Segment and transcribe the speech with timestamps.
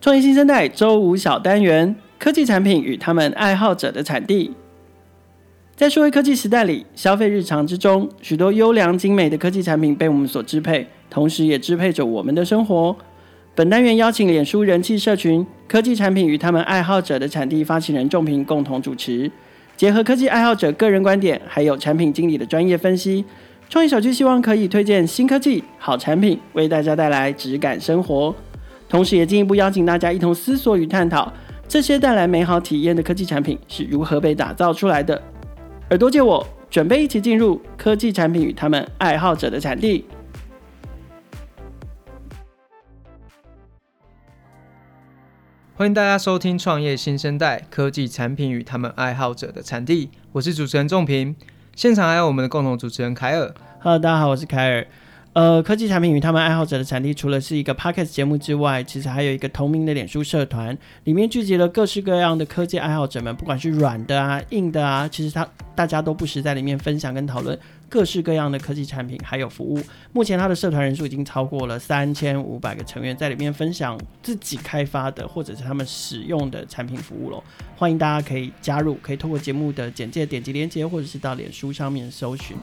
[0.00, 4.50] 创业新生代周五小单元：科技产品与他们爱好者的产地。
[5.76, 12.96] 在数位科技时代里，消费日常之中，许多优良精美的科技产品被我们所支配，同时也支配着我们的生活。
[13.54, 19.30] 本单元邀请脸书人气社群“科技产品与他们爱好者的产地”发起人仲平共同主持，
[19.76, 23.22] 结合科技爱好者个人观点，还有产品经理的专业分析，
[23.68, 28.34] 创业小区希望可以推荐新科技、好产品，为大家带来质感生活。
[28.90, 31.32] 同时，也进一步邀请大家一同思索与探讨，
[31.68, 35.22] 这些带来美好体验的科技产品是如何被打造出来的。
[35.90, 40.04] 耳朵借我，准备一起进入科技产品与他们爱好者的产地。
[45.76, 51.36] 欢迎大家收听《创业新生代科技产品与他们爱好者的产地》，我是主持人仲平，
[51.76, 53.54] 现场还有我们的共同主持人凯尔。
[53.78, 54.86] Hello，大家好，我是凯尔。
[55.32, 67.56] 呃，科技产品与他们爱好者的产地，除了是一个 Podcast 节目之外，其实还有一个同名的脸书社团，里面聚集了各式各样的科技爱好者们，不管是软的啊、硬的啊，其实他大家都不时在里面分享跟讨论
[67.88, 69.80] 各式各样的科技产品还有服务。
[70.12, 77.40] 目前他的社团人数已经超过了三千五百个成员，在里面分享自己开发的或者是他们使用的产品服务喽。
[77.76, 82.56] 欢迎大家可以加入，可以透过节目的简介点击链接，或者是到脸书上面搜寻。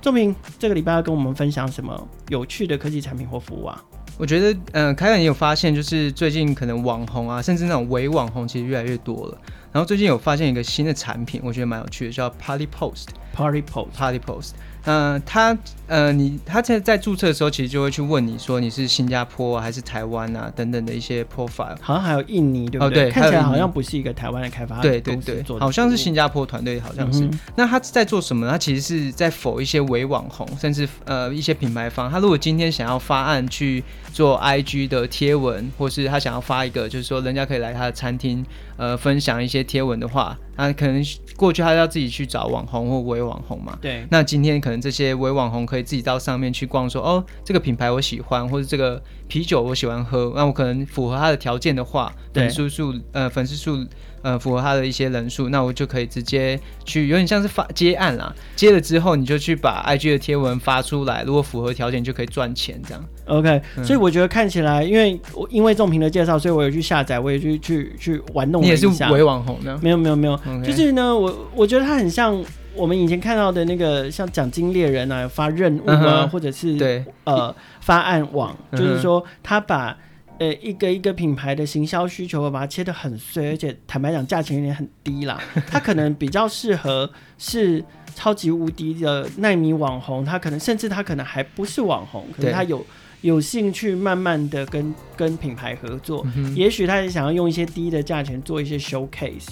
[0.00, 3.82] 仲平，这个礼拜要跟我们分享什么有趣的科技产品或服务啊？
[4.16, 9.38] 我觉得，嗯、呃，凯尔也有发现，就是最近可能网红啊，甚至那种伪网红，其实越来越多了。
[9.70, 13.08] 然后最近有发现一个新的产品，我觉得蛮有趣的，叫 Party Post。
[13.32, 13.90] Party Post。
[13.96, 14.52] Party Post。
[14.84, 23.04] 嗯、呃，他呃，你他在在注册的时候，其实就会去问你说你是新加坡、啊、还是台湾啊等等的一些 profile，好像还有印尼，对不对？
[23.04, 27.24] 哦、对，看起来好像不是一个台湾的开发，对对对，好像是新加坡团队，好像是。
[27.24, 28.48] 嗯、那他在做什么？
[28.48, 32.10] 他其实是在 for 一些伪网红，甚至呃一些品牌方。
[32.10, 38.44] 他如果今天想要发案去做 IG 的贴文，或是他想要发一个，就是说人家可以来他的餐厅
[38.78, 41.04] 呃分享一些贴文的话，那可能
[41.36, 43.78] 过去他要自己去找网红或微网红嘛。
[43.82, 44.06] 对。
[44.10, 53.84] 那今天可能这些微网红可以自己到上面去逛，说哦，这个品牌我喜欢，或者这个啤酒我喜欢喝，那我可能符合他的条件的话，粉丝数呃粉丝数
[54.22, 58.34] 呃符合他的一些人数，那我就可以直接去，有点像是发接案啦。
[58.56, 63.04] 接了之后，你就去把 IG 的贴文发出来，如果符合条件就可以赚钱这样。
[63.26, 69.78] OK，、嗯、所以我觉得看起来，因为我因为仲平的介绍，所以我有去下载，我也去去去玩弄一也是伪网红呢？
[69.82, 72.42] 没有没有没有.就是呢，我我觉得他很像。
[72.74, 79.96] 我们以前看到的那个像奖金猎人啊，发任务啊，嗯、或者是对呃发案网，嗯、就是说他把
[80.38, 85.40] 呃一个一个品牌的行销需求把它切得很碎，而且坦白讲价钱有点很低啦。
[85.66, 87.84] 它可能比较适合是
[88.14, 92.84] 超级无敌的耐米网红，他可能甚至他可能还不是网红，可能他有
[93.20, 99.48] 有兴趣慢慢的跟跟品牌合作，嗯、也许他也想要用一些低的价钱做一些 showcase。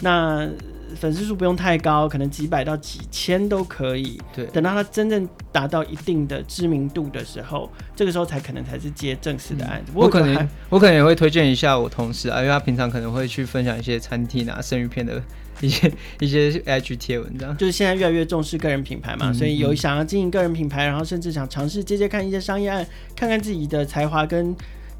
[0.00, 0.48] 那
[0.96, 4.20] 粉丝数不用太高，可能几百到几千都可以。
[4.34, 9.92] 对，等到他真正达到一定的知名度的时候，这个时候才可能才是接正式的案子。
[9.92, 15.22] 嗯、我可能我可能也会推荐一下我同事啊，因为他平常可能会去分享一些餐厅啊、生鱼片的
[15.60, 17.56] 一些 一些文，这样。
[17.56, 24.54] 就是现在越来越重视个人品牌嘛，所以有想要经营个人品牌，然后甚至想尝试接接看一些商业案，看看自己的才华跟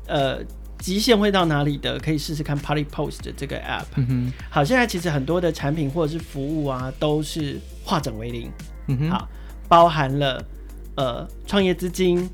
[0.06, 0.38] 呃。
[0.80, 1.98] 极限会到哪里的？
[2.00, 3.84] 可以试试看 Party Post 的这个 App。
[3.96, 8.50] 嗯哼，好，现在其实很多的产品或者是服务啊，都是化整为零。
[8.88, 9.28] 嗯哼，好，
[9.69, 10.44] 包含了
[10.96, 12.28] 呃创业资金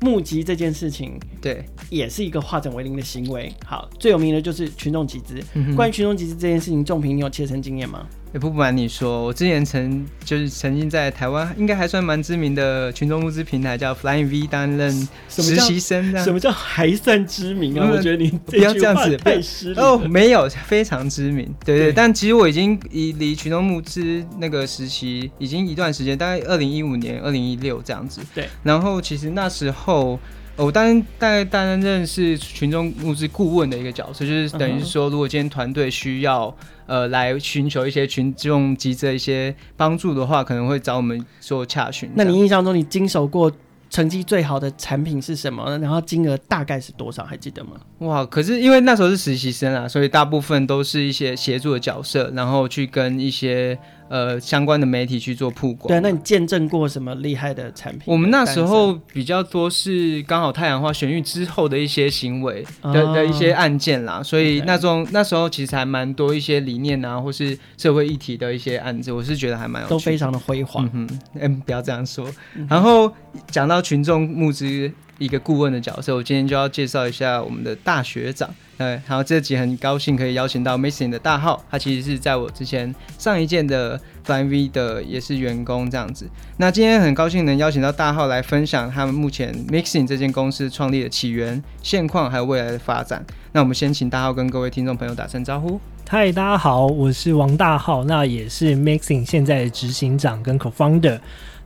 [0.00, 3.50] 募集这件事情，对，也是一个化整为零的行为。
[3.64, 5.42] 好，最有名的就是群众集资。
[5.54, 8.06] 嗯、关于群众集资这件事情，仲平你有切身经验吗？
[8.32, 14.90] 也不瞒你说，我之前曾就是曾经在台湾，应该还算蛮知名的群众募资平台叫 Flying V 担任
[15.28, 16.16] 实习生。
[16.24, 17.86] 什么叫还算知名啊？
[17.92, 21.92] 我觉得你不要这样子太失礼哦，没有非常知名，对对，对。
[21.92, 28.22] 但其实我已经离离群众募资那个实习已经一段时间，大概二零一五年、二零一六这样子。
[28.34, 28.48] 对。
[28.62, 30.18] 然后其实那时候。
[30.56, 36.54] 我当大概担任是群众募资顾问的一个角色，就是等于是说，如果今天团队需要
[36.86, 42.10] 呃来寻求一些群众集资的一些帮助的话，可能会找我们做洽询。
[42.14, 43.50] 那你印象中你经手过
[43.88, 45.78] 成绩最好的产品是什么？
[45.78, 47.24] 然后金额大概是多少？
[47.24, 47.70] 还记得吗？
[47.98, 53.78] 哇，可是因为那时候是实习生啊，所以大部分都是一些协助的角色，然后去跟一些。
[54.12, 55.88] 呃，相关的媒体去做曝光。
[55.88, 58.12] 对，那你见证过什么厉害的产品的？
[58.12, 70.84] 我们那时候比较多是刚好太阳花选育之后的一些行为的、哦、的一些案件啦，所以那种那时候其实还蛮多一些理念啊，或是社会议题的一些案子，我是觉得还蛮有，都非常的辉煌。
[70.92, 72.30] 嗯哼，嗯，不要这样说。
[72.54, 73.10] 嗯、然后
[73.50, 78.54] 讲到群众募资一个顾问的角色，我今天就要介绍一下我们的大学长。
[78.82, 86.28] 对，然后这集很高兴可以邀请到 Mixing 的大号，他其实是在我之前上一届的 Fly V 的也是员工这样子。
[86.56, 93.24] 那今天很高兴能邀请到大号来分享他们目前 Mixing 这间公司创立的起源、现况还有未来的发展。
[93.52, 95.80] 那我们先请大号跟各位听众朋友打声招呼。
[96.08, 101.20] 嗨，大家好，我是王大号，那也是 Mixing 现在的执行长跟 Co-founder。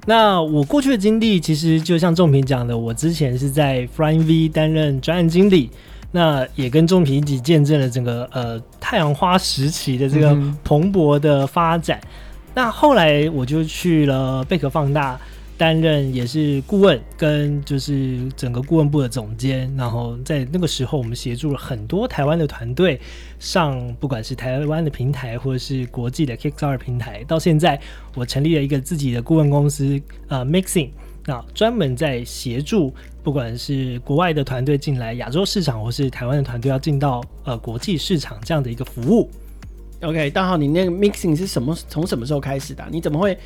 [0.05, 5.71] 那我过去的经历，其实就像仲平讲的，我之前是在 Fly V 担任专案经理，
[6.17, 10.35] 那也跟仲平一起见证了整个呃太阳花时期的这个
[10.65, 12.01] 蓬勃的发展。
[12.03, 12.09] 嗯、
[12.55, 15.21] 那后来我就去了贝壳放大。
[15.59, 19.75] 担任也是顾问，跟就是整个顾问部的总监。
[19.75, 23.01] 然后在那个时候，我们协助了很多台湾的团队
[23.39, 27.25] 上，不管是台湾的平台，或者是国际的 Kickstarter 平台。
[27.25, 27.81] 到现在，
[28.15, 29.99] 我成立了一个自己的顾问公司，
[30.29, 30.91] 呃，Mixing，
[31.27, 39.29] 那专门在协助，不管是国外的团队进来亚洲市场，或是台湾的团队要进到呃国际市场这样的一个服务。
[40.03, 41.77] OK，大浩，你那个 Mixing 是什么？
[41.89, 42.85] 从什么时候开始的？
[42.91, 43.37] 你怎么会？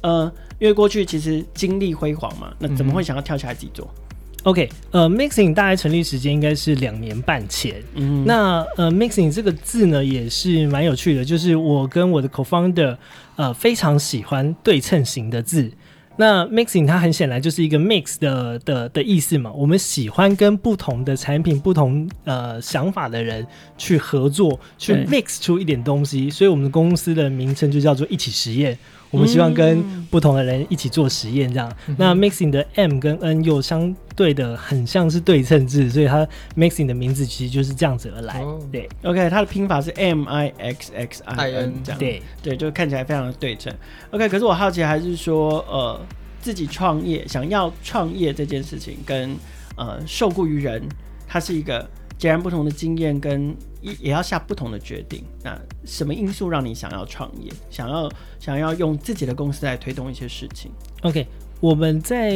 [0.00, 3.86] 呃，因为过去其实经历辉煌嘛，那怎么会想要跳起来自己做？
[3.86, 4.04] 嗯
[4.44, 7.82] ，OK，呃，Mixing 大概成立时间应该是两年半前。
[7.94, 12.96] 嗯，那呃，Mixing 这个字呢也是蛮有趣的，就是我跟我的 Co-founder
[13.36, 15.72] 呃非常喜欢对称型的字。
[16.16, 23.46] 那 Mixing 它很显然就是一个 mix 的的的意思嘛，我们喜欢跟不同的产品、不同呃想法的人
[23.76, 28.78] 去合作，去 mix 出一点东西，所以我们的公司的名称就叫做一起实验。
[29.14, 31.72] 我们希望跟不同的人一起做实验，这样。
[31.86, 36.26] 嗯、那 Mixing 的 M 跟 N 又相对的很像是对称字，所以它
[36.56, 38.40] Mixing 的名字其实就是这样子而来。
[38.42, 41.98] 哦、对，OK，它的拼法是 M I X X I N 这样。
[41.98, 43.72] 对对，就看起来非常的对称。
[44.10, 46.00] OK，可是我好奇还是说，呃，
[46.40, 49.36] 自己创业，想要创业这件事情跟，跟
[49.76, 50.82] 呃受雇于人，
[51.28, 51.88] 它是一个。
[52.16, 55.22] 截然不同的经验，跟也也要下不同的决定。
[55.42, 58.10] 那什么因素让你想要创业，想要
[58.40, 60.72] 想要用自己的公司来推动一些事情
[61.02, 61.26] ？OK，
[61.60, 62.32] 我们在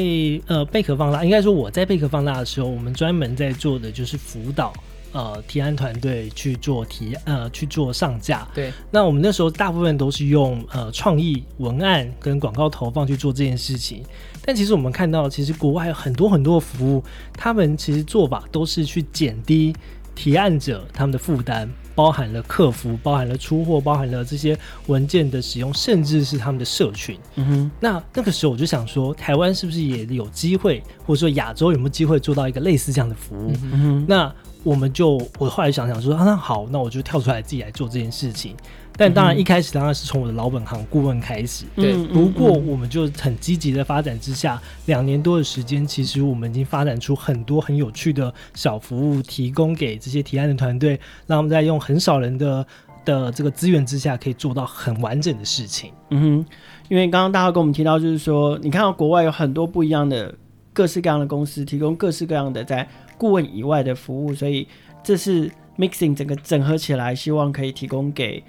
[0.46, 4.72] 呃贝壳放大，应该说我在贝壳放大的时候，我们专门在做的就是辅导
[5.12, 8.46] 呃提案团队去做提呃去做上架。
[8.54, 14.04] 对，那我们那时候大部分都是用呃创意文案跟广告投放去做这件事情。
[14.44, 17.04] 但其实我们看到，其实国外有很多很多的服务，
[17.34, 19.74] 他们其实做法都是去减低
[20.18, 27.16] 提案者他们的负担，包含了客服，包含了出货，包含了这些文件的使用，甚至是他们的社群。
[27.36, 33.52] 嗯哼，那那个时候我就想说，台湾是不是也有机会，或者说亚洲有没有机会做到一个类似这样的服务？
[33.62, 34.34] 嗯哼，那
[34.64, 38.56] 我们就我后来想想说，啊，那好，那我就跳出来自己来做这件事情。
[38.98, 41.64] 但当然，一开始当然是从我的老本行顾问开始。
[41.76, 50.98] 对，不过我们就很积极的发展之下，两年多的时间，其实我们已经发展出很多很有趣的小服务，提供给这些提案的团队，
[51.28, 52.66] 让我们在用很少人的
[53.04, 55.92] 的这个资源之下，可以做到很完整的事情。
[56.10, 56.46] 嗯哼，
[56.88, 60.34] 因为刚刚大家跟我们提到，就是说，你看到国外有很多不一样的
[60.72, 64.66] 各式各样的公司，提供各式各样的在顾问以外的服务，所以
[65.04, 65.48] 这是
[65.78, 68.42] Mixing 整个整合起来，希望可以提供给。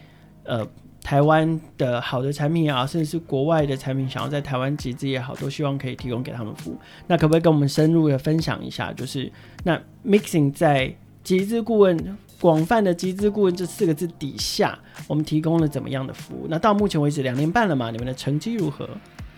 [0.44, 0.68] 呃，
[1.04, 6.78] 台湾的好的产品啊，甚至是国外的产品，想要在台湾集资也好，都希望可以提供给他们服务。
[7.08, 8.92] 那可不可以跟我们深入的分享一下？
[8.94, 9.32] 就是
[9.64, 10.94] 那 Mixing 在
[11.24, 14.78] 集资顾问、广泛的集资顾问这四个字底下，
[15.08, 16.48] 我们提供了怎么样的服务？
[16.50, 18.90] 那到目前为止两年半了嘛，你们的成绩如何？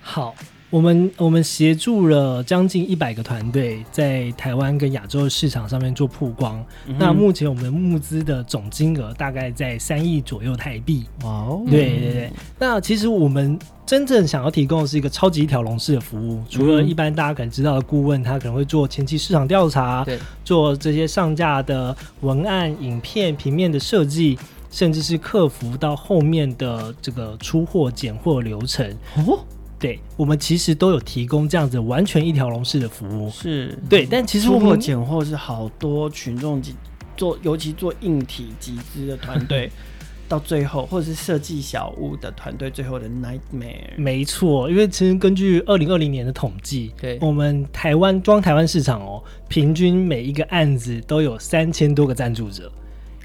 [0.02, 0.36] 好。
[0.72, 6.66] 我们我们协助了将近一百个团队在台湾跟亚洲的市场上面做曝光。
[6.88, 11.06] 嗯、那目前我们募资的总金额大概在三亿左右台币。
[11.24, 12.32] 哦，对对对。
[12.58, 16.42] 那其实我们真正想要提供的是一个超级一条龙式的服务。
[16.50, 20.08] 除了一般大家可能知道的顾问，他可能会做前期市场调查，
[20.46, 28.90] 做这些上架的文案、影片、平面的设计，甚至是客服到后面的这个出货、拣货流程。
[29.28, 29.38] 哦。
[29.82, 34.06] 对，我们其实都有提供这样子完全一条龙式的服务，是对。
[34.06, 36.76] 但其实我们捡货是好多群众集
[37.18, 39.72] 做，尤其做硬体集资的团队，
[40.30, 43.98] 到最后或者是设计小屋的团队，最后的 nightmare。
[43.98, 52.72] 没错，因为其实根据二零二零年的统计，对，我们台湾装台湾市场哦，平均每一个案子都有三千多个赞助者，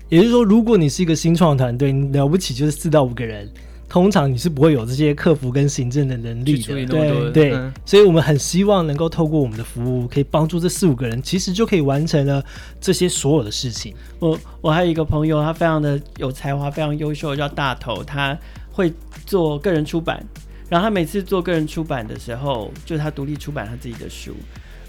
[0.08, 3.46] 也就是说，如果你是一个新创团队，你了不起就是四到五个人。
[3.88, 12.44] 通常你是不会有这些客服跟行政的能力的，对对，所以我们很希望能够透过我们的服务，可以帮助这四五个人，其实就可以完成了
[12.80, 13.94] 这些所有的事情。
[14.18, 18.36] 我我还有一个朋友，他非常的有才华，非常优秀，叫大头，他
[18.72, 18.92] 会
[19.24, 20.22] 做个人出版，
[20.68, 24.34] 然后他每次做个人出版的时候，就他独立出版他自己的书。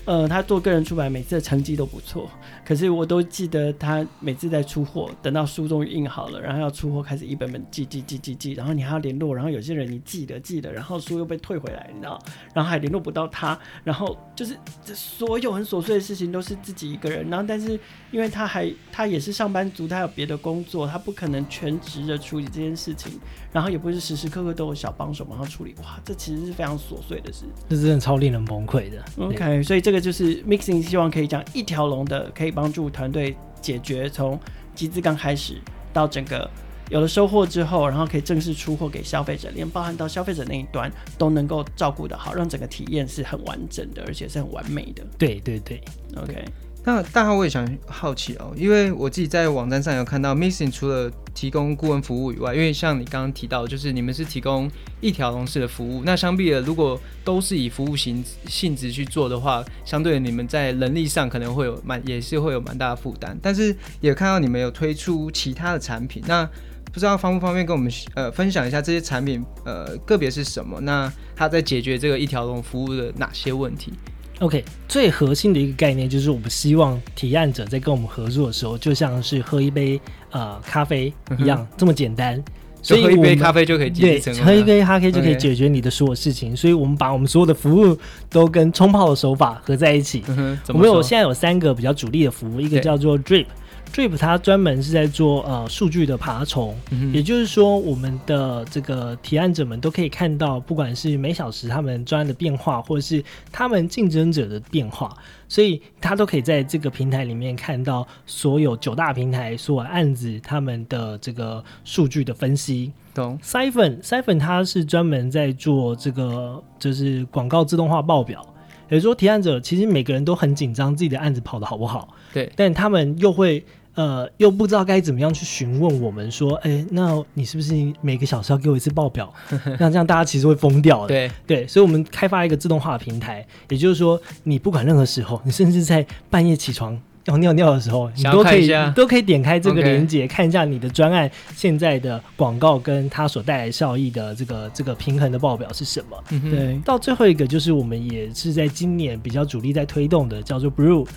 [0.07, 2.29] 呃，他做个人出版，每次的成绩都不错。
[2.65, 12.17] 可是我都记得他每次在出货，等到书终于印好了，然后要出货，开始一本本寄寄寄寄寄，然后你还要联络，然后有些人你寄了寄了，然后书又被退回来，你知道，
[12.53, 17.29] 然后还联络不到他，然后就是这所有很琐碎的事情都是自己一个人。
[17.29, 17.77] 然后但是
[18.11, 23.19] 因为他还他也是上班族，他有别的工作，他不可能全职的处理这件事情，
[23.51, 25.75] 然后也不是时时刻刻都有小帮手帮他处理。
[25.83, 29.03] 哇，这其实是非常琐碎的事，这真的超令人崩溃的。
[29.19, 29.97] OK，所以这个。
[30.07, 34.39] 就是 mixing，希望可以讲一条龙的，可以帮助团队解决从
[34.73, 35.59] 集资刚开始
[35.91, 36.49] 到整个
[36.89, 45.03] 有了收获之后，然后可以正式出货给消费者，连包含到消费者那一端都能够照顾得好，让整个体验是很完整的，而且是很完美的。
[45.17, 45.81] 对对对
[46.15, 46.45] ，OK。
[46.87, 56.01] 那大家我也想好奇哦，因为我自己在网站上有看到，Missing 除了提供顾问服务以外，因为像你刚刚提到，就是你们是提供一条龙式的服务。
[56.05, 63.37] 那相比的，如果都是以服务型性质去做的话，相对你们在人力上可能会有蛮也是会有蛮大的负担。
[63.43, 66.49] 但是也看到你们有推出其他的产品，那
[66.93, 70.79] 不知道方不方便跟我们呃分享一下这些产品呃个别是什么？
[70.79, 73.91] 那它在解决这个一条龙服务的哪些问题
[74.39, 79.99] ？OK，最核心的一个概念就是，我们希望提案者在跟我们合作的时候，就像是喝一杯
[80.31, 82.43] 呃咖啡一样，嗯、这么简单。
[82.81, 84.31] 所以，喝一杯咖啡就可以解决。
[84.31, 86.53] 对，喝一杯咖啡就可以解决你的所有事情。
[86.53, 86.55] Okay.
[86.55, 87.97] 所以我们把我们所有的服务
[88.29, 90.23] 都跟冲泡的手法合在一起。
[90.27, 93.47] 嗯、我们有现在有三个比较主力的服务，一个叫做 Drip。
[93.93, 105.17] Drip 它专门是在做呃数据的爬虫，嗯，也就是说，我们的这个提案者们都可以看到，不管是每小时他们专案的变化，或者是他们竞争者的变化，
[105.47, 112.91] 所以他都可以在这个平台里面看到所有九大平台所有案子他们的这个数据的分析。
[113.15, 118.45] 懂？Siphon Siphon 它是专门在做这个就是广告自动化报表，
[118.89, 123.65] 也就是说，提案者其实每个人都很紧张自己的案子跑得好不好，对，但他们又会。
[123.97, 129.33] 呃，又不知道该怎么样去询问我们说，哎、欸，那你是不是每个小时要给我一次报表？
[129.79, 131.07] 那这样大家其实会疯掉的。
[131.07, 146.23] 对对，所以我们开发一个自动化的平台，也就是说，你不管任何时候，你甚至在半夜起床要尿尿的时候，你都可以都可以点开这个连接，看一下你的专案现在的广告跟它所带来效益的这个这个平衡的报表是什么。
[146.29, 151.07] 嗯、对，到最后一个就是我们也是在今年比较主力在推动的，叫做 Brew。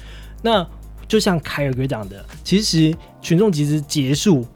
[0.42, 0.66] 那
[1.10, 4.46] 就像凯尔哥讲的，其实群众集资结束，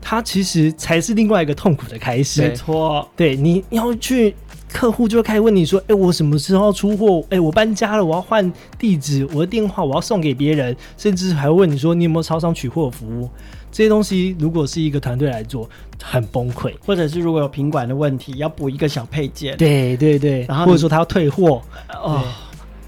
[0.00, 2.42] 它其实才是另外一个痛苦的开始。
[2.42, 4.34] 没错，对，你要去
[4.68, 7.20] 客户就会开始问你说：“哎、欸，我什么时候出货？
[7.26, 13.30] 哎、欸，我搬家了，我要换地址，我的电话我要送给别人，甚至还会问你说你有没有超商取货服务？
[13.70, 15.70] 这些东西如果是一个团队来做，
[16.02, 16.74] 很崩溃。
[16.84, 21.62] 或者是如果有品管的问题，要补一个小配件，对对对，然后或者说他要退货，
[22.02, 22.24] 哦。”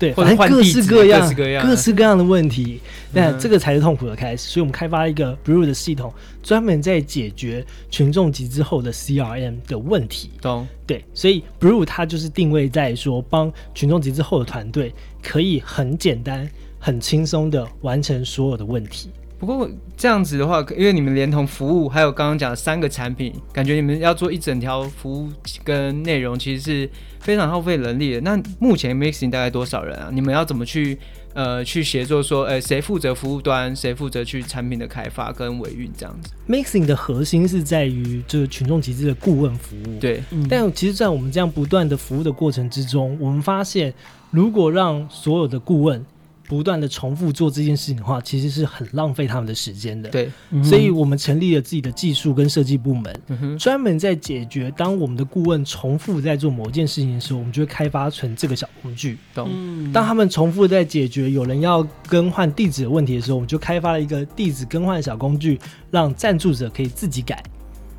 [0.03, 2.81] 对，反正各式各样、各式各样、各式各样的问题，
[3.13, 4.49] 那这个才是痛苦的开始。
[4.49, 10.31] 所以，我们开发一个 Brew 的系统，专门在解决群众集资后的 CRM 的问题。
[10.41, 10.67] 懂？
[10.85, 14.93] 对，所以 Brew 它就是定位在说，帮群众集资后的团队
[15.23, 19.09] 可以很简单、很轻松的完成所有的问题。
[19.43, 25.29] 不过这样子的话，因为你们连同服务，还有刚刚讲的三个产品，感觉你们要做一整条服务
[25.65, 26.91] 跟内容，其实是。
[27.23, 28.21] 非常耗费人力的。
[28.23, 30.11] 那目前 Mixing 大概多少人啊？
[30.13, 30.99] 你们要怎么去
[31.35, 32.21] 呃去协作？
[32.21, 40.01] 说，呃，谁负责服务端，谁负责去产品的开发跟维运这样子？Mixing 的核心是在于就是群众集资的顾问服务。
[40.01, 43.95] 对，嗯、但其实，在我们这样不断的服务的过程之中，我们发现，
[44.33, 46.05] 如果让所有的顾问
[46.53, 50.11] 不断的重复做这件事情的话，其实是很浪费他们的时间的。
[50.11, 50.31] 对，
[50.63, 59.17] 所以我们成立了自己的技术跟设计部门，嗯，专门在解决当我们的顾问重复在做某件事情的时候，我们就会开发成这个小工具。
[59.35, 59.49] 懂？
[59.95, 65.59] 当他们重复在解决有人要更换地址的问题的时候，我们就开发了一个地址更换小工具，
[65.91, 67.43] 让赞助者可以自己改。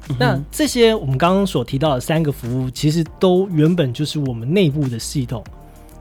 [0.09, 5.43] 嗯、那这些我们刚刚所提到的三个服务，其实都原本就是我们内部的系统。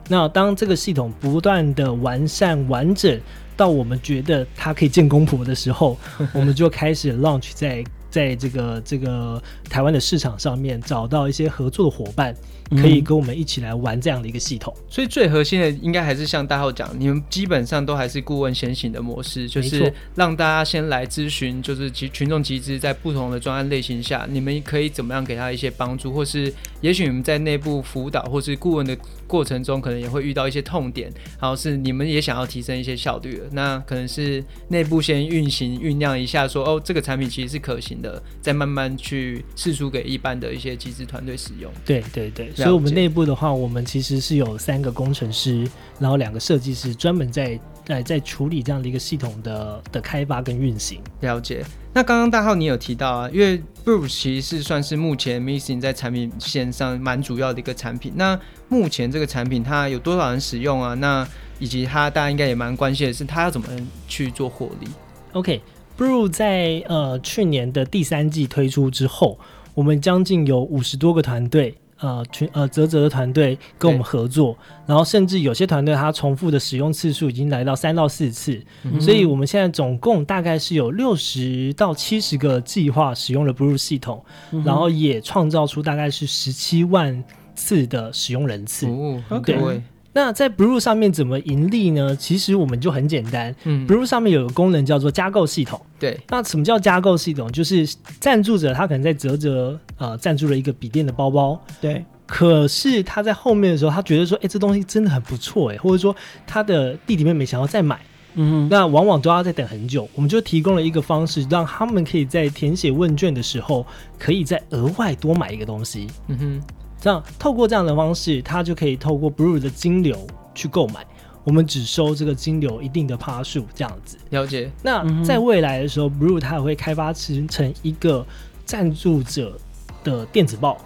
[0.09, 3.19] 那当这个系统不断的完善完整
[3.55, 5.97] 到我们觉得它可以见公婆的时候，
[6.33, 12.35] 我们就开始 launch 在在这个这个台湾的市场上面找到一些合作的伙伴。
[12.73, 41.71] 可以跟我们一起来玩这样的一个系统，嗯、所以最核心的应该还是像大浩讲，你们基本上都还是顾问先行的模式，就是让大家先来咨询，就是集群众集资在不同的专案类型下，你们可以怎么样给他一些帮助，或是也许你们在内部辅导或是顾问的过程中，可能也会遇到一些痛点，然后是你们也想要提升一些效率的，那可能是内部先运行酝酿一下说，说哦这个产品其实是可行的，再慢慢去试出给一般的一些集资团队使用。
[41.83, 42.51] 对对对。
[42.63, 45.67] 所以我们内部的话，我们其实是有三个工程师，
[45.99, 50.99] 然后两个设计师，专门在在在处理这样的一个系统的的开发跟运行。
[51.21, 51.63] 了解。
[51.95, 58.13] 那刚刚大浩你有提到啊，因为 Brew 其实是算是目前 Missing 在产品线上蛮主要的一个产品。
[58.15, 60.95] 那目前这个产品它有多少人使用啊？
[60.95, 61.27] 那
[61.59, 63.67] 以及它大家应该也蛮关心的是，它要怎么
[64.07, 64.87] 去做获利
[65.33, 69.37] ？OK，Brew、okay, 在呃去年的第三季推出之后，
[69.75, 71.75] 我们将近有五十多个团队。
[72.03, 87.23] 呃，群呃泽泽的团队跟我们合作，然后甚至有些团队它重复的使用次数已经来到三到四次，嗯，所以我们现在总共大概是有六十到七十个计划使用了 Brew 系统，嗯，然后也创造出大概是十七万
[87.55, 88.85] 次的使用人次。
[88.85, 89.55] 哦，对。
[89.55, 89.81] Okay.
[90.15, 92.15] 那在 Brew 上面怎么盈利呢？
[92.15, 95.81] 其实我们就很简单，嗯，Brew 上面有个功能叫做加购系统。
[95.99, 97.51] 对，那什么叫加购系统？
[97.51, 97.83] 就是
[98.19, 106.13] 赞助者他可能在啧啧呃赞助了一个笔电的包包，对，可是他在后面的时候，他觉得说，哎、欸，这东西真的很不错，哎，或者说
[106.45, 108.01] 他的弟弟妹妹想要再买，
[108.33, 110.09] 嗯哼，那往往都要再等很久。
[110.13, 113.85] 我们就提供了一个方式，让他们可以在填写问卷的时候，
[114.19, 116.61] 可以再额外多买一个东西，嗯哼。
[116.99, 120.17] 这样透过这样的方式，他就可以透过 Brew 的金流
[120.55, 121.05] 去购买，
[121.43, 124.17] 我们只收这个金流一定的趴数，这样子。
[124.29, 124.71] 了解。
[124.81, 128.25] 那在未来的时候，嗯，Brew 它也会开发成成一个
[128.63, 129.59] 赞助者
[130.03, 130.77] 的电子报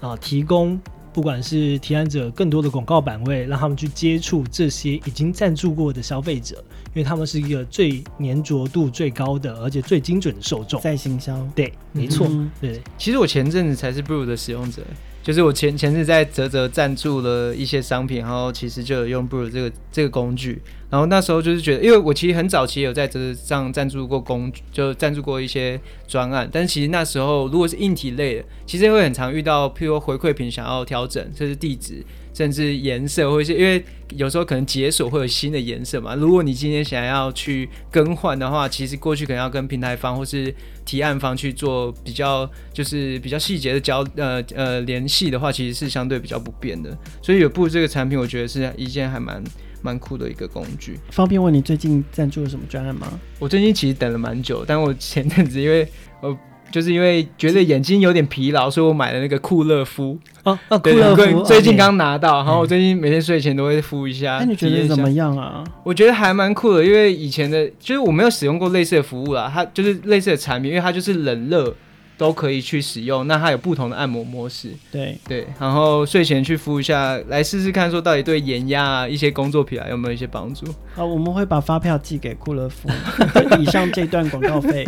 [0.00, 0.80] 啊，提供
[1.12, 6.56] 不管是提案者更多的广告版位，让他们去接触这些已经赞助过的消费者，
[6.94, 10.80] 因为他们是一个最粘着度最高的，而且最精准的受众。
[10.80, 11.36] 在行销。
[11.54, 12.50] 对，没错，嗯。
[12.60, 14.82] 对，其实我前阵子才是 Brew 的使用者。
[15.22, 32.04] 就是我前前次在泽泽赞助了一些商品，然后其实就有用 Brew 这个这个工具，然后那时候就是觉得，因为我其实很早期有在这上赞助过工具，就赞助过一些专案，但其实那时候如果是硬体类的，其实会很常遇到，譬如说回馈品想要调整，就是地址。
[32.32, 33.84] 甚至颜色，或者是因为
[34.16, 36.14] 有时候可能解锁会有新的颜色嘛。
[36.14, 40.54] 如果你今天想要去更换的话，其实过去可能要跟平台方或是
[40.86, 46.96] 提案方去做比较，就是比较细节的交呃呃联系的话，其实是相对比较不便的。
[47.20, 49.42] 所以有布这个产品，我觉得是一件还蛮
[49.82, 50.98] 蛮酷的一个工具。
[51.10, 53.06] 方便问你最近赞助了什么专案吗？
[53.38, 55.86] 我最近其实等了蛮久，但我前阵子因为
[56.20, 56.36] 我。
[56.72, 64.38] 就是因为觉得眼睛有点疲劳，所以我买了那个酷乐肤哦，哦，酷乐肤最近刚拿到，然后我最近每天睡前都会敷一下。
[64.38, 65.64] 那你觉得怎么样啊？
[65.82, 71.74] 我觉得还蛮酷的，因为以前的，就是我没有使用过类似的服务啦，它就是类似的产品，因为它就是冷热。
[72.20, 80.66] 都可以去使用，那它有不同的按摩模式，对对，然后睡前去敷一下，来试试看，说到底对眼压啊一些工作疲劳有没有一些帮助？
[80.94, 82.90] 啊，我们会把发票寄给库乐夫，
[83.58, 84.86] 以上这段广告费。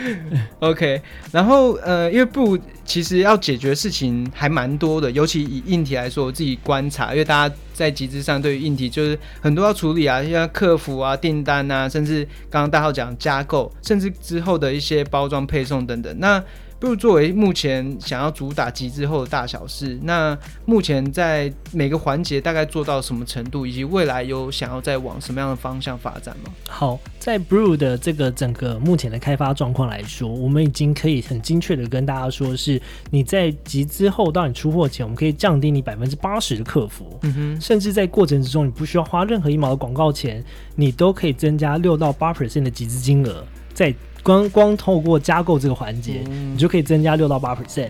[0.60, 16.42] OK，然后呃，因为 Brew 其实要解决事情还蛮多的，尤其以硬体来说，我自己观察，因为大家在集资上对于硬体就是很多要处理啊，像客服啊、订单啊，甚至刚刚大浩讲加购，甚至之后的一些包装配送等等，那。
[16.80, 26.50] Brew 作为目前想要主打集资后的大小事，那目前在每个环节大概做到什么程度，以及未来有想要再往什么样的方向发展吗？
[26.66, 40.42] 好，在 Brew 的这个整个目前的开发状况来说，我们已经可以很精确的跟大家说，是你在集资后到你出货前，我们可以降低你百分之八十的客服，嗯哼，甚至在过程之中你不需要花任何一毛的广告钱，
[40.76, 43.94] 你都可以增加六到八 percent 的集资金额，在。
[44.22, 47.88] 光光透过加购这个环节，你就可以增加六到八 percent。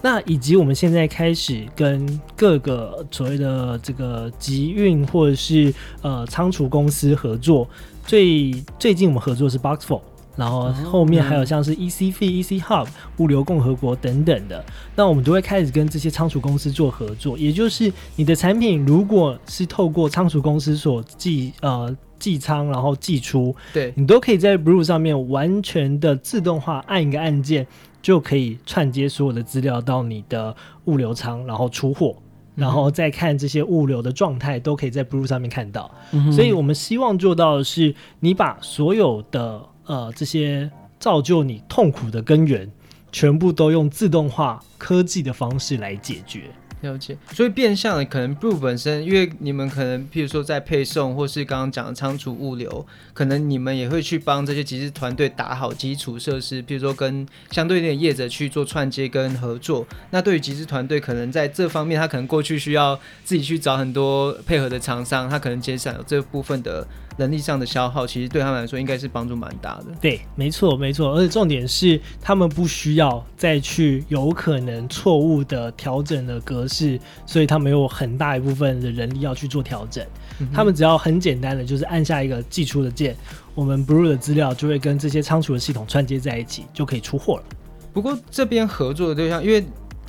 [0.00, 7.68] 那以及我们现在开始跟各个所谓的这个集运或者是呃仓储公司合作，
[8.06, 10.00] 最最近我们合作是 Boxful，
[10.36, 12.86] 然后后面还有像是 EC Fee、EC Hub、
[13.18, 14.64] 物流共和国等等的，
[14.94, 17.36] 那我们都会开始跟这些仓储公司做合作。
[17.36, 21.92] 也就是你的产品如果是透过仓储公司所寄呃。
[22.22, 27.66] 寄仓，然后寄出，对，你都可以在 Brew 上面完全的自动化，按一个按键
[28.00, 30.54] 就可以串接所有的资料到你的
[30.84, 32.14] 物流仓，然后出货，
[32.54, 35.90] 然后再看这些物流的状态，都可以在 Brew 上面看到。
[36.12, 36.30] 嗯。
[36.32, 42.70] 所以我们希望做到的是，你把所有的呃这些造就你痛苦的根源，
[43.10, 46.42] 全部都用自动化科技的方式来解决。
[46.82, 59.86] 了解，所以变相的可能不本身，因为你们可能譬如说在配送，或是刚刚讲的仓储物流，可能你们也会去帮这些集资团队打好基础设施，譬如说跟相对应的业者去做串接跟合作。
[60.10, 66.86] 那对于集资团队，可能在这方面，他可能过去需要自己去找很多配合的厂商，他可能减少这部分的。
[67.18, 69.88] 能力上的消耗，其实对他们来说应该是帮助蛮大的。
[70.00, 71.14] 对，没错，没错。
[71.14, 80.04] 而且重点是，他们不需要再去有可能错误的调整的格式适，所以他们有很大一部分的人力要去做调整。
[80.38, 83.14] 嗯、他们只要很简单的，就是按下一个寄出的键，
[83.54, 87.44] 我们 Brew 的资料就会跟这些仓储的系统串接在一起，就可以出货了。
[87.92, 89.62] 不过这边合作的对象，因为。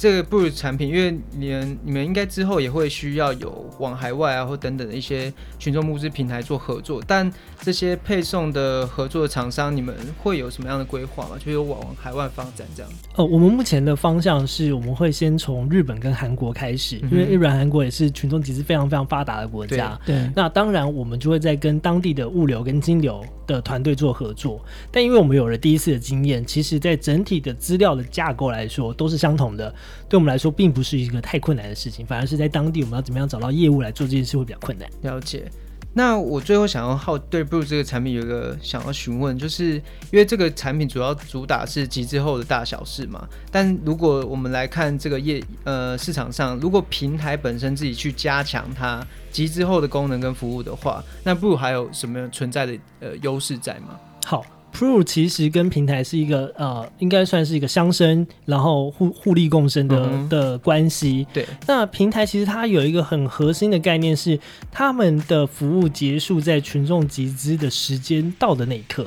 [0.04, 11.38] 这个不如产品，因为你们你们应该之后也会需要有往海外啊或等等的一些群众募资平台做合作，但这些配送的合作的厂商，你们会有什么样的规划吗？
[11.40, 12.92] 就是往海外发展这样？
[13.16, 19.98] 呃，我们目前的方向是我们会先从日本跟韩国开始，因为日本、韩国也是群众集资非常非常发达的国家。
[20.06, 24.62] 对，对那当然我们就会在跟当地的物流跟金流的团队做合作，
[24.92, 29.74] 但因为我们有了第一次的经验，其实在整体的资料的架构来说都是相同的。
[30.10, 34.90] 对我们来说，并不是一个太困难的事情，反而是在当地，我们要怎么样找到业务来做这件事会比较困难。
[35.02, 35.50] 了解。
[35.96, 54.00] 那我最后想要好对 Broo 这个产品有一个想要询问，就是因为这个产品主要主打是集资后的大小事嘛，但如果我们来看这个业呃市场上，如果平台本身自己去加强它集资后的功能跟服务的话，那 Broo 还有什么存在的呃优势在吗？
[54.26, 54.44] 好。
[54.74, 61.28] Broo 其实跟平台是一个呃，应该算是一个相生，然后互互利共生的、嗯、的关系。
[61.32, 64.40] 对，那平台其实它有一个很核心的概念是，
[64.72, 69.06] 他们的服务结束在群众集资的时间到的那一刻。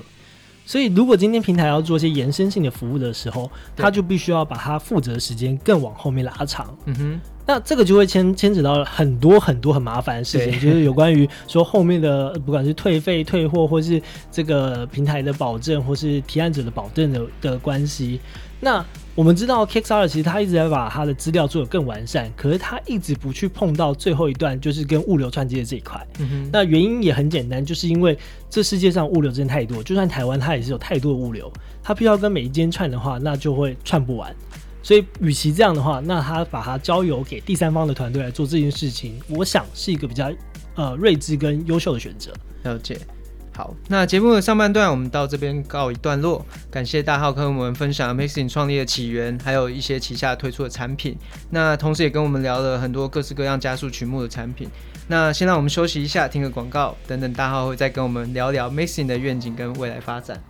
[0.64, 6.76] 所以，如果今天平台要做一些延伸性的服务的时候，他就必须要把它负责的时间更往后面拉长。
[6.86, 7.20] 嗯哼。
[7.46, 18.20] 那这个就会牵牵扯到很多很多很麻烦的事情，就是有关于说后面的不管是退费、退货，或是这个平台的保证，或是提案者的保证的的关系。
[18.58, 26.04] 那我们知道 Kickstarter 其实他一直在把他的资料做得更完善，可是他一直不去碰到最后一段，就是跟物流串接的这一块。
[26.18, 26.50] 嗯哼。
[26.52, 28.18] 那原因也很简单，就是因为
[28.50, 34.34] 这世界上物流真的太多，就算台湾它也是有太多的物流，它必须要跟每一间串的话，那就会串不完。
[34.86, 40.30] 所以，与其这样的话，那他把它交由给第三方的团队来做这件事情，我想是一个比较
[40.76, 42.32] 呃睿智跟优秀的选择。
[42.62, 42.96] 了解。
[43.52, 51.16] 好，那节目的上半段我们到这边告一段落，感谢大浩跟我们分享 mixing 创立的起源，还有一些旗下推出的产品。
[51.50, 54.68] 那同时也跟我们聊了很多各式各样加速群目的产品。
[55.08, 60.40] 那先让我们休息一下，听个广告，等等大浩会再跟我们聊聊 mixing 的愿景跟未来发展。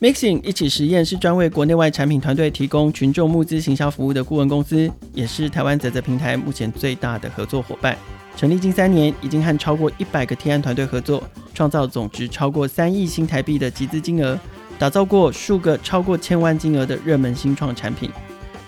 [0.00, 7.94] Mixing 一起实验是专为国内外产品团队提供群众募资行销服务的顾问公司，也是台湾啧啧平台目前最大的合作伙伴。
[8.34, 14.40] 成立近三年，已经和超过一百个提案团队合作，创造总值超过三亿新台币的集资金额，
[14.78, 18.10] 打造过数个超过千万金额的热门新创产品。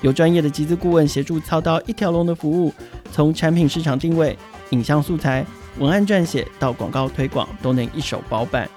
[0.03, 2.71] 由专业的集资顾问协助操刀一条龙的服务，
[3.11, 4.37] 从产品市场定位、
[4.73, 5.47] 影像素材、
[5.79, 8.69] 文案撰写到广告推广，都能一手包办。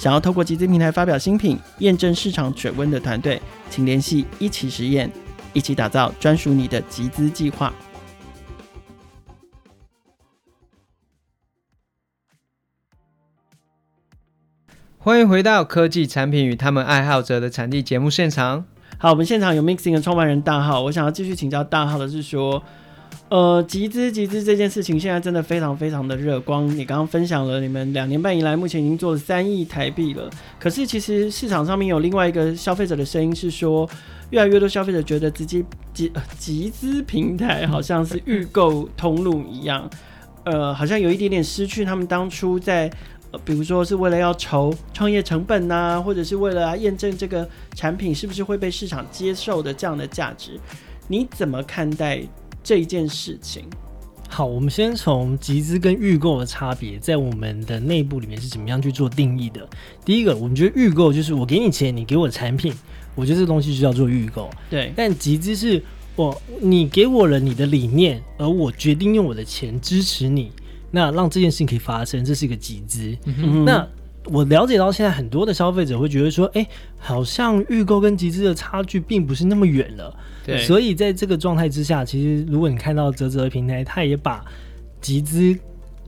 [0.00, 5.12] 想要透过集资平台发表新品、验证市场水温的团队，请联系一起实验，
[5.52, 7.70] 一起打造专属你的集资计划。
[14.96, 18.64] 欢迎回到科技产品与他们爱好者的产地节目现场。
[18.96, 22.62] 好，我们现场有 Mixing 的创办人大浩，我想要继续请教大浩的是说。
[23.30, 26.40] 呃，集资集资这件事情现在真的非常非常的热。
[26.40, 30.28] 光你刚刚分享了你们两年半以来，目前已经做了三亿台币了。
[30.58, 33.88] 可是其实市场上面有另外一个消费者的声音是说，
[34.30, 35.64] 越来越多消费者觉得自己
[35.94, 39.88] 集集资平台好像是预购通路一样，
[40.42, 42.90] 呃，好像有一点点失去他们当初在，
[43.44, 50.58] 比如说是为了要筹创业成本呐、或者是为了验证这个产品是不是会被市场接受的这样的价值。
[51.06, 52.24] 你怎么看待？
[52.70, 53.64] 这一件事情，
[54.28, 59.68] 好，我们先从集资跟预购的差别，在我们的内部里面是怎么样去做定义的。
[60.04, 62.72] 第一个，我们觉得预购就是我给你钱，你给我产品，
[63.16, 64.48] 我觉得这个东西就叫做预购。
[64.70, 65.82] 对，但集资是
[66.14, 70.52] 我你给我了你的理念，而我决定用我的钱支持你，
[70.92, 73.16] 那让这件事情可以发生，这是一个集资。
[73.24, 73.64] 嗯哼。
[73.64, 73.84] 那
[74.30, 76.66] 我了解到现在很多的消费者会觉得说，哎，
[76.98, 80.16] 好像预购跟集资的差距并不是那么远了。
[80.46, 84.44] 对，所以在这个状态之下，其实如果你看到泽泽的平台，它也把
[85.00, 85.58] 集资、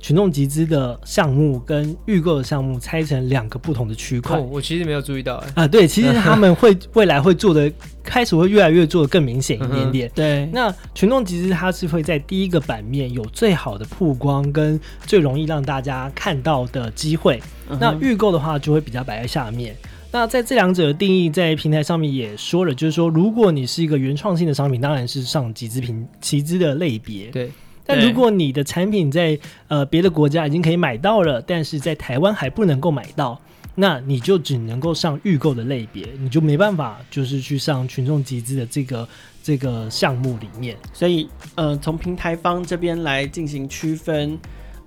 [0.02, 4.36] 群众集资的项目跟预购的项目拆成两个不同的区块。
[4.36, 5.42] 哦，我其实没有注意到。
[5.54, 7.70] 啊，对，其实他们会未来会做的，
[8.02, 10.10] 开始会越来越做的更明显一点点。
[10.12, 17.40] 对，那群众集资它是会在第一个版面有最好的曝光跟最容易让大家看到的机会。
[17.78, 19.74] 那预购的话就会比较摆在下面。
[20.10, 27.26] 那在这两者的定义，在平台上面也说了，就是说，如果你是一个原创性的商品，当然是上集资平集资的类别。
[27.28, 27.52] 对。
[27.85, 33.40] 但如果你的产品在呃别的国家已经可以买到了，但是在台湾还不能够买到，
[33.75, 39.09] 那你就只能够上预购的类别，你就没办法就是去上群众集资的这个
[39.42, 40.77] 这个项目里面。
[40.92, 44.38] 所以，呃，从平台方这边来进行区分，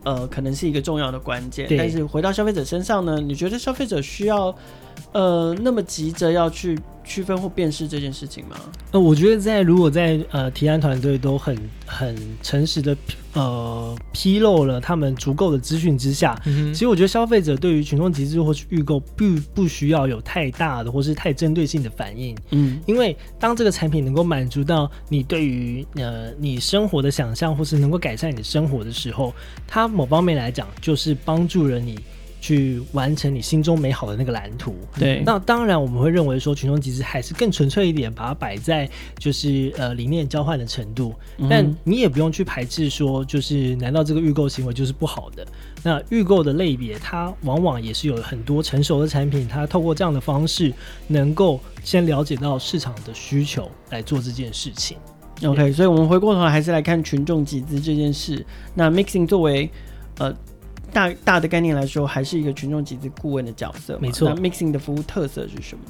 [0.03, 1.67] 呃，可能是一个重要的关键。
[1.77, 4.55] 但是回到消费者身上呢，你觉得消费者需要，
[5.11, 8.55] 呃，那么急着要去区分或辨识这件事情吗？
[8.91, 12.97] 呃，我觉得在如果在呃提案团队都很很诚实的
[13.33, 29.33] 呃披露了他们足够的资讯之下，嗯，其实我觉得消费者对于群众集资或是预购不不需要有太大的或是太针对性的反应，嗯，因为当这个产品能够满足到你对于呃你生活的想象或是能够改善你的生活的时候，
[29.67, 31.97] 它某方面来讲就是帮助了你。
[32.45, 34.75] 去完成你心中美好的那个蓝图。
[34.99, 41.11] 对，那当然我们会认为说群众集资还是更纯粹一点，把它摆在就是呃理念交换的程度。
[41.39, 41.47] 嗯。
[41.49, 45.43] 但你也不用去排斥说，就是难道这个预购行为就是不好的？
[45.81, 50.71] 那预购的类别，它往往也是有很多成熟的产品，它透过这样的方式，
[51.07, 54.97] 能够先了解到市场的需求来做这件事情。
[55.41, 58.45] OK，所以我们回过头来还是来看群众集资这件事。
[58.75, 59.67] 那 Mixing 作为
[60.19, 60.31] 呃。
[60.95, 63.99] 大大的概念来说，还是一个群众集资顾问的角色。
[64.01, 64.33] 没错。
[64.33, 65.83] 那 Mixing 的服务特色是什么？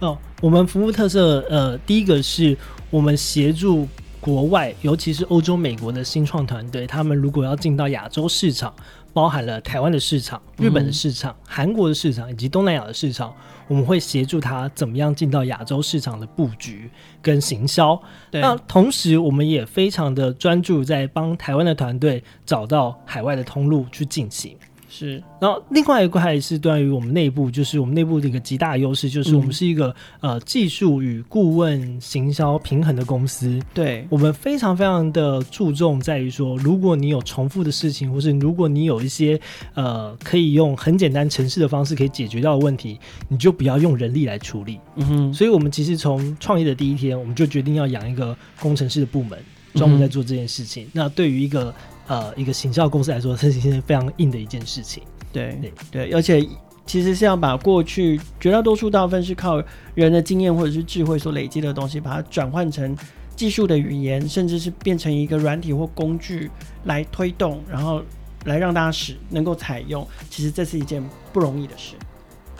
[0.00, 2.56] 哦，我们服务特色，呃，第一个是
[2.88, 3.86] 我们协助
[4.18, 8.72] 国外，尤其是欧洲、美国的新创团队，他们如果要进到亚洲市场。
[9.16, 13.34] 包含了台湾的市场、日本的市场、韩、嗯、国的市场以及东南亚的市场，
[13.66, 16.90] 我们会协助他怎么样进到亚洲市场的布局
[17.22, 17.98] 跟行销。
[18.30, 24.54] 那同时，我们也非常的专注在帮台湾的团队找到海外的通路去进行。
[24.98, 33.60] 是，然后另外一块是关于我们内部，就是我们内部的一个极大优势，就是我们是一个、嗯、呃技术与顾问行销平衡的公司。
[33.74, 39.38] 对，我们非常非常的注重在于说，如果你有重复的事情，或是如果你有一些
[39.74, 44.80] 呃可以用很简单程式的方式可以解决到的问题，你就不要用人力来处理。
[44.94, 49.38] 嗯哼，所以我们其实从创业的第一天，我们就决定要养一个工程师的部门，
[49.76, 50.84] 专门在做这件事情。
[50.86, 51.72] 嗯、那对于一个
[52.08, 55.02] 呃，一个行销公司来说，这是一件非常硬的一件事情。
[55.32, 56.44] 对对对，而且
[56.86, 59.62] 其实是要把过去绝大多数大部分是靠
[59.94, 62.96] 人的经验或者是智慧所累积的东西，把它转换成
[63.34, 66.50] 技术的语言，甚至是变成一个软体或工具
[66.84, 68.02] 来推动，然后
[68.44, 70.06] 来让大家使能够采用。
[70.30, 71.94] 其实这是一件不容易的事。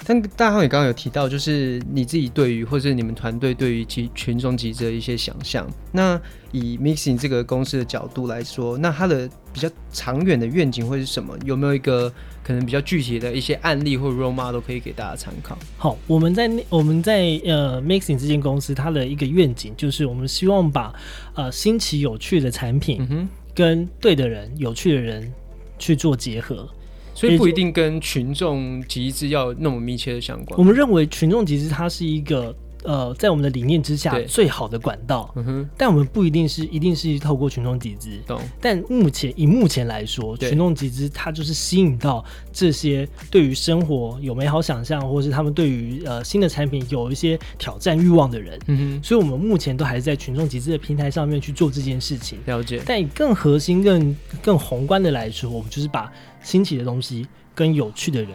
[0.05, 5.67] 但大浩也刚刚有提到，就是你自己对于或者你们团队对于其群众集资的一些想象。
[5.93, 6.21] 那
[6.53, 11.37] 以 Mixing 这个公司的角度来说，那它的比较长远的愿景会是什么？
[11.45, 12.13] 有没有一个
[12.45, 15.59] 可能比较具体的一些案例或 role model 都可以给大家参考？
[15.77, 20.95] 好，我们在我们在呃 Mixing 这间公司，它的一个愿景就是我们希望把
[21.35, 25.33] 呃新奇有趣的产品跟对的人、有趣的人
[25.79, 26.69] 去做结合。
[27.17, 30.59] 所以不一定跟群众集资要那么密切的相关。
[30.59, 32.55] 我们认为群众集资它是一个
[32.87, 35.31] 呃，在我们的理念之下最好的管道。
[35.35, 35.71] 嗯哼。
[35.77, 38.11] 但我们不一定是一定是透过群众集资。
[38.27, 38.41] 懂。
[38.61, 48.59] 但目前以目前来说，群众集资它就是吸引到这些对于生活有美好想象，或是他们对于呃新的产品有一些挑战欲望的人。
[48.69, 49.03] 嗯哼。
[49.03, 52.39] 所以我们目前都还是在群众集资的平台上面去做这件事情。
[52.47, 52.81] 了解。
[52.87, 56.11] 但以更核心、更更宏观的来说，我们就是把。
[56.43, 58.31] 新奇的东西跟有趣的人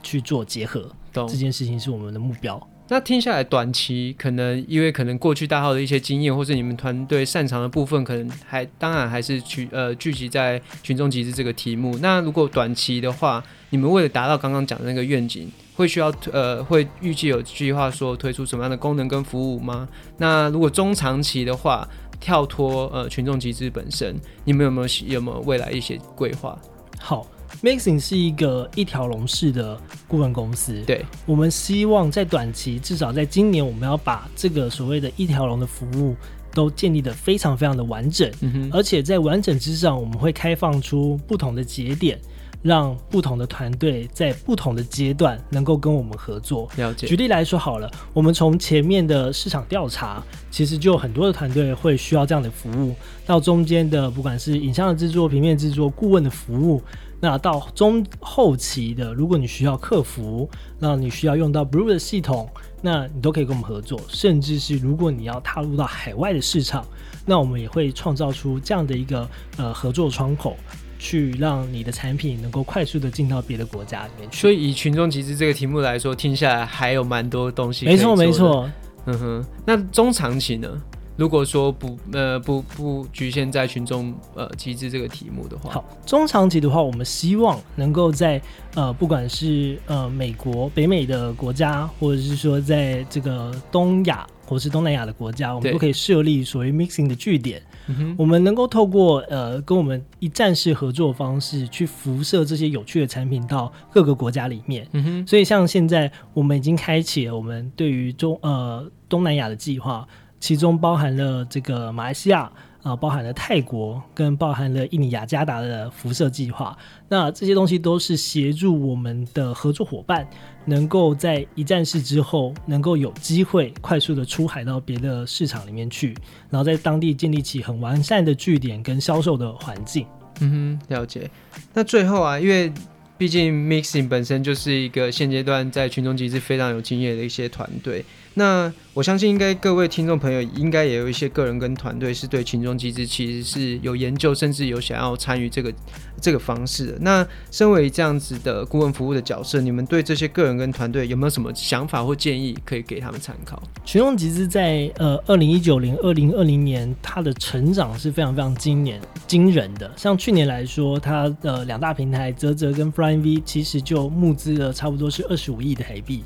[0.00, 2.68] 去做结合，这件事情是我们的目标。
[2.90, 11.98] 那听下来，短期可能因为可能过去大号的一些经验，或是你们团队擅长的部分，可能还当然还是聚呃聚集在群众集资这个题目。
[11.98, 19.86] 那如果短期的话，你们为了达到刚刚讲的那个愿景，会需要呃会预计有计划说推出什么样的功能跟服务吗？
[20.16, 21.86] 那如果中长期的话，
[22.18, 26.58] 跳脱呃群众集资本身，你们有没有有没有未来一些规划？
[26.98, 27.26] 好。
[27.62, 30.82] Mixin 是一个一条龙式的顾问公司。
[30.86, 36.14] 对，我们希望在短期，至少在今年，我们要把这个所谓的一条龙的服务
[36.52, 38.30] 都建立得非常非常的完整。
[38.40, 42.18] 嗯，而且在完整之上，我们会开放出不同的节点，
[42.62, 46.68] 让不同的团队在不同的阶段能够跟我们合作。
[46.76, 47.06] 了解。
[47.06, 52.94] 举例来说好了，我们从前面的市场调查，其实就有很多的团队会需要这样的服务，
[53.24, 56.82] 到中间的不管是影像的制作、平面制作、顾问的服务。
[57.20, 62.48] 那到中后期的，如果你需要客服，那你需要用到 Blue 的系统，
[62.80, 64.00] 那你都可以跟我们合作。
[64.06, 66.86] 甚至是如果你要踏入到海外的市场，
[67.26, 70.56] 那我们也会创造出这样的一个呃合作窗口，
[70.98, 74.36] 去让你的产品能够快速的进到别的国家里面去。
[74.36, 77.86] 所以以群众集资这个题目来说，听下来还有蛮多东西。
[77.86, 78.68] 没错没错，
[79.06, 79.44] 嗯哼。
[79.64, 80.68] 那中长期呢？
[81.16, 88.40] 如果说不呃不不局限在群众呃集资这个题目的话，好，中长期的话，我们希望能够在
[88.76, 97.62] 呃不管是呃美国、北美的国家，或者是说在这个东亚或是东南亚的国家，我们都可以设立所谓 mixing 的据点。
[97.86, 104.86] 嗯、我们能够透过呃跟我们一站式合作方式，去辐射这些有趣的产品到各个国家里面。
[104.92, 110.06] 嗯哼，所以像现在我们已经开启了我们对于中呃东南亚的计划。
[110.40, 112.48] 其中包含了这个马来西亚
[112.82, 116.76] 啊，包含了泰国，跟包含了印尼雅加达的辐射计划。
[117.08, 120.26] 那这些东西都是协助我们的合作伙伴，
[120.64, 126.14] 能够在一站式之后，能够有机会快速的出海到别的市场里面去，
[126.50, 130.06] 然后在当地建立起很完善的据点跟销售的环境。
[130.40, 131.28] 嗯哼，了解。
[131.74, 132.72] 那最后啊，因为
[133.16, 138.04] 毕竟 Mixing 本身就是一个现阶段在群众集资非常有经验的一些团队。
[138.38, 145.72] 那我相信，应该各位听众朋友应该也有一些个人跟团队是对群众集资其实是有研究，甚至有想要参与这个
[146.20, 146.98] 这个方式的。
[147.00, 153.60] 那身为这样子的顾问服务的角色，你们对这些个人跟团队有没有什么想法或建议可以给他们参考？
[153.84, 159.90] 群众集资在呃二零一九年、二零二零年，它的成长是非常非常惊人惊人的。
[159.96, 166.22] 像去年来说，它的两大平台泽泽跟 FlyV 其实就募资了差不多是二十五亿的台币。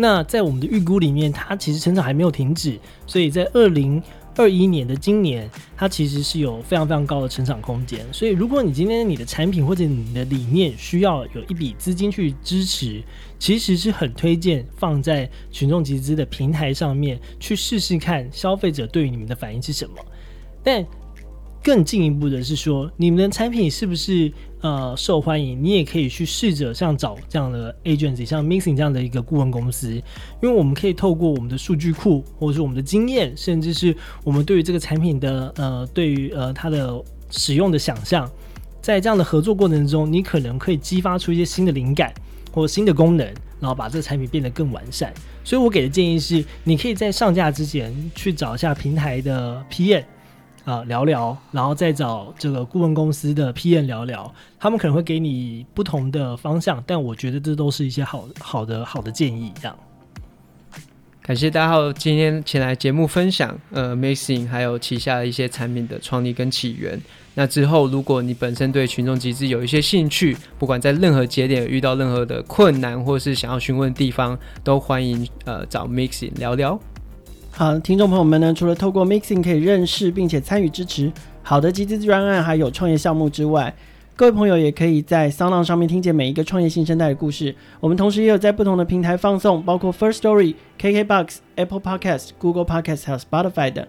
[0.00, 4.00] 那在我们的预估里面，它其实成长还没有停止，所以在二零
[4.36, 8.06] 二一年的今年，它其实是有非常非常高的成长空间。
[8.12, 13.02] 所以，如果你今天你的产品或者你的理念需要有一笔资金去支持，
[13.40, 19.96] 其实是很推荐放在群众集资的平台上面去试试看，消费者对于你们的反应是什么。
[20.62, 20.86] 但
[21.60, 25.62] 更进一步的是说，你们的产品是不是呃受欢迎？
[25.62, 30.02] 你也可以去试着像找这样的 agency，像 Missing 这样的一个顾问公司，因
[30.42, 38.30] 为我们可以透过我们的数据库，或者是我们的经验，甚至是我们对于这个产品的呃对于呃它的使用的想象，
[38.80, 42.12] 在这样的合作过程中，你可能可以激发出一些新的灵感
[42.52, 43.26] 或新的功能，
[43.60, 45.12] 然后把这个产品变得更完善。
[45.44, 50.04] 所以我给的建议是，你可以在上架之前去找一下平台的 PM。
[50.68, 59.50] 啊，聊聊，然后再找这个顾问公司的 PM 聊聊，他们可能会给你不同的方向，但我觉得这都是一些好好的好的建议。
[59.58, 59.74] 这样，
[61.22, 67.00] 感谢大家今天前来节目分享，呃，Mixing 还有旗下的一些产品的创立跟起源。
[67.32, 76.78] 那之后，如果你本身对群众集资有一些兴趣，不管在任何节点遇到任何的困难，或是想要询问的地方，都欢迎呃找 Mixing 聊聊。
[77.58, 83.74] 好，听众朋友们呢，除了透过 Mixing 可以认识并且参与支持好的集资专案，还有创业项目之外，
[84.14, 87.52] 各位朋友也可以在 SoundOn 上面听见每一个创业新生代的故事。
[87.80, 93.84] 我们同时也有在不同的平台放送，包括 First Story、KKBox、Apple Podcast、Google Podcast 还有 Spotify 等。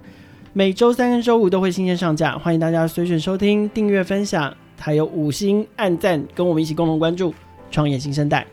[0.51, 7.32] 每周三跟周五都会新鲜上架，欢迎大家随选收听、订阅、分享，还有五星按赞，跟我们一起共同关注
[7.69, 8.47] 创业新生代。